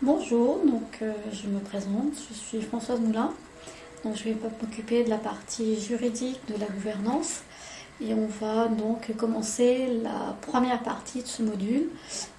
Bonjour, 0.00 0.60
donc 0.64 0.98
euh, 1.02 1.12
je 1.32 1.48
me 1.48 1.58
présente, 1.58 2.12
je 2.30 2.34
suis 2.34 2.62
Françoise 2.62 3.00
Moulin. 3.00 3.32
Donc 4.04 4.14
je 4.14 4.22
vais 4.22 4.36
m'occuper 4.62 5.02
de 5.02 5.10
la 5.10 5.16
partie 5.16 5.80
juridique 5.80 6.38
de 6.46 6.54
la 6.56 6.66
gouvernance 6.66 7.42
et 8.00 8.14
on 8.14 8.28
va 8.40 8.68
donc 8.68 9.10
commencer 9.16 9.88
la 10.04 10.36
première 10.40 10.84
partie 10.84 11.24
de 11.24 11.26
ce 11.26 11.42
module 11.42 11.88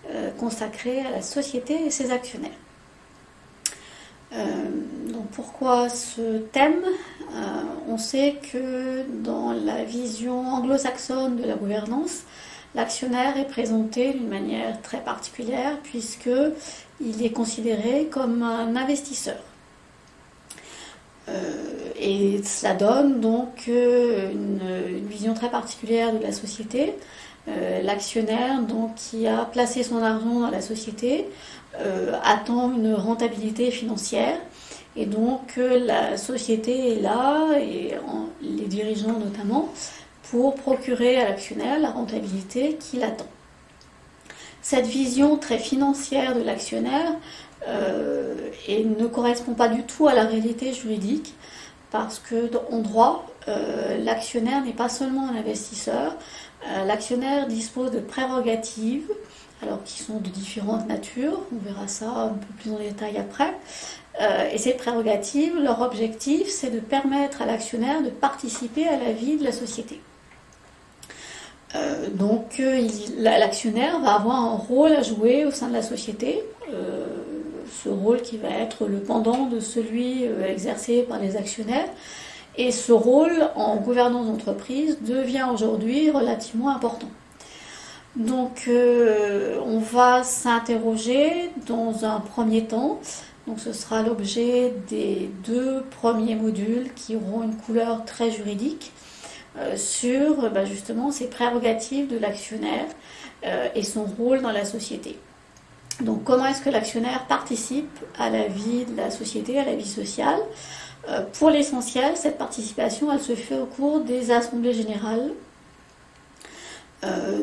euh, 0.10 0.32
consacré 0.40 1.02
à 1.02 1.12
la 1.12 1.22
société 1.22 1.86
et 1.86 1.90
ses 1.90 2.12
actionnaires. 2.12 2.52
Euh, 4.32 4.70
pourquoi 5.34 5.89
ce 5.89 6.38
thème? 6.38 6.82
On 7.89 7.98
sait 7.98 8.38
que 8.54 9.04
dans 9.21 9.52
la 9.52 9.84
vision 9.84 10.48
anglo-saxonne 10.48 11.36
de 11.36 11.44
la 11.44 11.55
gouvernance, 11.55 12.23
l'actionnaire 12.76 13.38
est 13.38 13.48
présenté 13.48 14.14
d'une 14.14 14.30
manière 14.30 14.82
très 14.82 15.00
particulière 15.00 15.78
puisque 15.84 16.30
il 17.02 17.24
est 17.24 17.32
considéré 17.32 18.07
comme 18.12 18.43
un 18.43 18.76
investisseur. 18.76 19.38
Euh, 21.29 21.92
et 22.00 22.42
cela 22.43 22.74
donne 22.74 23.20
donc 23.20 23.66
euh, 23.68 24.32
une, 24.32 25.07
vision 25.07 25.34
très 25.34 25.50
particulière 25.50 26.14
de 26.14 26.24
la 26.24 26.32
société. 26.32 26.96
Euh, 27.48 27.82
l'actionnaire 27.82 28.60
qui 28.96 29.28
a 29.28 29.46
placé 29.46 29.84
son 29.84 30.01
argent 30.01 30.40
dans 30.42 30.51
la 30.51 30.62
société 30.62 31.26
attend 32.23 32.73
une 32.73 32.94
rentabilité 32.94 33.70
financière 33.72 34.38
et 34.95 35.06
donc 35.06 35.56
la 35.58 36.17
société 36.17 36.94
est 36.94 37.02
là 37.02 37.45
et 37.62 37.94
les 38.42 38.66
dirigeants 38.66 39.17
notamment 39.20 39.70
pour 40.30 40.56
procurer 40.56 41.17
à 41.17 41.30
l'actionnaire 41.30 41.80
la 41.80 41.89
rentabilité 41.89 42.75
qu'il 42.75 43.03
attend. 43.03 43.28
Cette 44.61 44.86
vision 44.86 45.38
très 45.38 45.58
financière 45.58 46.36
de 46.36 46.44
l'actionnaire 46.44 47.14
euh, 47.67 48.36
ne 48.67 49.08
correspond 49.08 49.54
pas 49.54 49.70
du 49.70 49.84
tout 49.84 50.08
à 50.08 50.14
la 50.14 50.26
réalité 50.26 50.73
juridique 50.73 51.34
parce 51.92 52.20
que 52.20 52.52
en 52.72 52.80
droit, 52.80 53.26
euh, 53.48 53.98
l'actionnaire 54.04 54.64
n'est 54.64 54.73
pas 54.73 54.89
seulement 54.89 55.28
un 55.30 55.36
investisseur, 55.36 56.16
euh, 56.67 56.86
l'actionnaire 56.86 57.48
dispose 57.48 57.89
de 57.89 58.00
prérogatives, 58.00 59.09
alors 59.64 59.84
qui 59.84 60.04
sont 60.04 60.20
de 60.20 60.30
différentes 60.30 60.88
natures, 60.88 61.42
on 61.52 61.66
verra 61.66 61.88
ça 61.88 62.09
un 62.09 62.30
peu 62.30 62.54
plus 62.59 62.72
en 62.72 62.78
détail 62.78 63.17
après. 63.17 63.54
et 64.54 64.58
ces 64.58 64.73
prérogatives, 64.73 65.58
leur 65.58 65.82
objectif, 65.82 66.48
c'est 66.50 66.70
de 66.70 66.80
permettre 66.80 67.42
à 67.42 67.45
l'actionnaire 67.45 68.02
de 68.04 68.09
participer 68.09 68.88
à 68.88 68.98
la 68.98 69.11
vie 69.11 69.38
de 69.38 69.44
la 69.44 69.52
société. 69.52 70.00
Euh, 71.75 72.09
donc 72.09 72.59
euh, 72.59 72.88
l'actionnaire 73.17 74.00
va 74.00 74.16
avoir 74.16 74.36
un 74.38 74.56
rôle 74.56 74.92
à 74.92 75.03
jouer 75.03 75.45
au 75.45 75.52
sein 75.52 75.67
de 75.67 75.73
la 75.73 75.84
société, 75.84 76.44
euh, 76.73 77.06
ce 77.72 77.89
rôle 77.89 78.22
qui 78.22 78.38
va 78.38 78.50
être 78.50 78.88
le 78.88 79.00
pendant 79.00 79.45
de 79.45 79.59
celui 79.59 80.23
exercé 80.23 81.03
par 81.03 81.20
les 81.20 81.38
actionnaires. 81.38 81.89
Et 82.58 82.72
ce 82.72 82.92
rôle 82.92 83.50
en 83.56 83.78
gouvernance 83.78 84.26
d'entreprise 84.26 84.98
devient 85.02 85.45
aujourd'hui 85.53 86.09
relativement 86.09 86.70
important. 86.70 87.09
Donc 88.16 88.67
on 88.67 89.80
va 89.80 90.23
s'interroger 90.23 91.52
dans 91.67 92.06
un 92.06 92.20
premier 92.20 92.66
temps, 92.66 93.00
donc 93.48 93.59
ce 93.59 93.72
sera 93.72 94.02
l'objet 94.02 94.73
des 94.89 95.30
deux 95.45 95.83
premiers 96.02 96.36
modules 96.36 96.92
qui 96.95 97.16
auront 97.16 97.44
une 97.44 97.56
couleur 97.56 98.04
très 98.04 98.31
juridique. 98.31 98.92
Euh, 99.60 99.76
sur 99.76 100.50
bah, 100.52 100.64
justement 100.64 101.12
ces 101.12 101.28
prérogatives 101.28 102.08
de 102.08 102.18
l'actionnaire 102.18 102.86
euh, 103.46 103.68
et 103.76 103.84
son 103.84 104.06
rôle 104.06 104.42
dans 104.42 104.52
la 104.52 104.64
société. 104.64 105.18
Donc 106.00 106.24
comment 106.24 106.46
est-ce 106.46 106.62
que 106.62 106.70
l'actionnaire 106.70 107.26
participe 107.28 108.00
à 108.18 108.30
la 108.30 108.48
vie 108.48 108.86
de 108.86 108.96
la 108.96 109.12
société, 109.12 109.60
à 109.60 109.66
la 109.66 109.76
vie 109.76 109.88
sociale? 109.88 110.40
Euh, 111.10 111.24
Pour 111.38 111.50
l'essentiel, 111.50 112.16
cette 112.16 112.38
participation, 112.38 113.11
elle 113.11 113.20
se 113.20 113.36
fait 113.36 113.60
au 113.60 113.66
cours 113.66 114.00
des 114.00 114.32
assemblées 114.32 114.73
générales. 114.73 115.32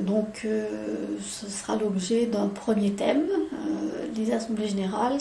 donc 0.01 0.47
ce 1.23 1.47
sera 1.49 1.77
l'objet 1.77 2.27
d'un 2.27 2.49
premier 2.49 2.93
thème, 2.93 3.27
les 4.15 4.33
assemblées 4.33 4.69
générales, 4.69 5.19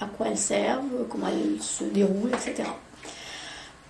à 0.00 0.06
quoi 0.06 0.26
elles 0.28 0.44
servent, 0.54 1.06
comment 1.08 1.28
elles 1.28 1.62
se 1.62 1.84
déroulent, 1.84 2.34
etc. 2.34 2.64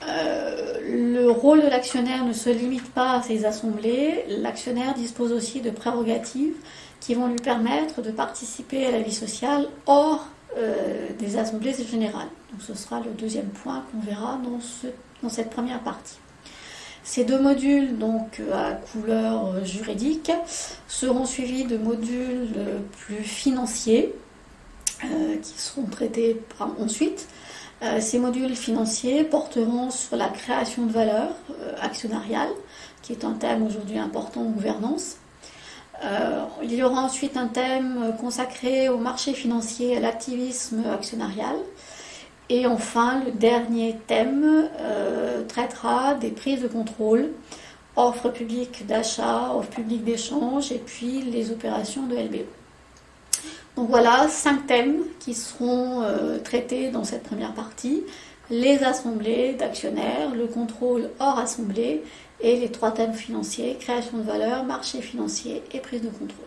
Euh, 0.08 0.78
le 0.82 1.30
rôle 1.30 1.62
de 1.62 1.68
l'actionnaire 1.68 2.24
ne 2.24 2.32
se 2.32 2.50
limite 2.50 2.90
pas 2.92 3.18
à 3.18 3.22
ces 3.22 3.44
assemblées. 3.44 4.24
L'actionnaire 4.28 4.94
dispose 4.94 5.32
aussi 5.32 5.60
de 5.60 5.70
prérogatives 5.70 6.54
qui 7.00 7.14
vont 7.14 7.28
lui 7.28 7.36
permettre 7.36 8.02
de 8.02 8.10
participer 8.10 8.86
à 8.86 8.90
la 8.90 9.00
vie 9.00 9.14
sociale 9.14 9.68
hors 9.86 10.26
euh, 10.56 11.08
des 11.18 11.36
assemblées 11.38 11.74
générales. 11.74 12.28
Donc 12.52 12.62
ce 12.62 12.74
sera 12.74 13.00
le 13.00 13.10
deuxième 13.10 13.48
point 13.48 13.84
qu'on 13.92 14.00
verra 14.00 14.38
dans, 14.42 14.60
ce, 14.60 14.86
dans, 15.22 15.28
cette 15.28 15.50
première 15.50 15.80
partie. 15.80 16.18
Ces 17.02 17.24
deux 17.24 17.40
modules, 17.40 17.98
donc 17.98 18.42
à 18.52 18.72
couleur 18.72 19.64
juridique, 19.64 20.30
seront 20.86 21.24
suivis 21.24 21.64
de 21.64 21.78
modules 21.78 22.50
plus 22.98 23.22
financiers 23.22 24.14
euh, 25.04 25.36
qui 25.36 25.58
seront 25.58 25.84
traités 25.84 26.38
ensuite 26.78 27.26
euh, 27.26 27.40
ces 28.00 28.18
modules 28.18 28.54
financiers 28.54 29.24
porteront 29.24 29.91
sur 29.91 30.16
la 30.16 30.28
création 30.28 30.86
de 30.86 30.92
valeur 30.92 31.30
euh, 31.50 31.74
actionnariale, 31.80 32.50
qui 33.02 33.12
est 33.12 33.24
un 33.24 33.32
thème 33.32 33.66
aujourd'hui 33.66 33.98
important 33.98 34.42
en 34.42 34.50
gouvernance. 34.50 35.16
Euh, 36.04 36.44
il 36.62 36.74
y 36.74 36.82
aura 36.82 37.02
ensuite 37.02 37.36
un 37.36 37.46
thème 37.46 38.14
consacré 38.20 38.88
au 38.88 38.98
marché 38.98 39.32
financier 39.32 39.96
à 39.96 40.00
l'activisme 40.00 40.82
actionnarial. 40.92 41.56
Et 42.48 42.66
enfin, 42.66 43.22
le 43.24 43.30
dernier 43.30 43.97
thème 44.08 44.68
traitera 45.47 46.14
des 46.14 46.30
prises 46.30 46.60
de 46.60 46.66
contrôle, 46.66 47.30
offres 47.97 48.30
publiques 48.30 48.86
d'achat, 48.86 49.54
offres 49.54 49.70
publiques 49.70 50.04
d'échange 50.04 50.72
et 50.72 50.82
puis 50.84 51.22
les 51.22 51.52
opérations 51.52 52.06
de 52.06 52.16
LBO. 52.16 52.59
Donc 53.80 53.88
voilà, 53.88 54.28
cinq 54.28 54.66
thèmes 54.66 55.04
qui 55.20 55.32
seront 55.32 56.02
euh, 56.02 56.38
traités 56.38 56.91
dans 56.91 57.02
cette 57.02 57.22
première 57.22 57.54
partie. 57.54 58.02
Les 58.50 58.84
assemblées 58.84 59.54
d'actionnaires, 59.54 60.34
le 60.34 60.46
contrôle 60.46 61.08
hors 61.18 61.38
assemblée 61.38 62.02
et 62.42 62.56
les 62.56 62.70
trois 62.70 62.91
thèmes 62.91 63.14
financiers, 63.14 63.78
création 63.80 64.18
de 64.18 64.22
valeur, 64.22 64.64
marché 64.64 65.00
financier 65.00 65.62
et 65.72 65.78
prise 65.78 66.02
de 66.02 66.10
contrôle. 66.10 66.44